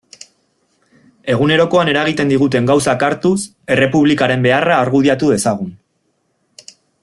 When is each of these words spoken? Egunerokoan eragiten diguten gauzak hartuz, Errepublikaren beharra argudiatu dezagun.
Egunerokoan 1.33 1.91
eragiten 1.91 2.31
diguten 2.33 2.69
gauzak 2.71 3.05
hartuz, 3.09 3.35
Errepublikaren 3.77 4.49
beharra 4.49 4.81
argudiatu 4.87 5.31
dezagun. 5.35 5.71